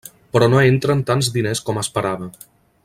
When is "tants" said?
1.11-1.31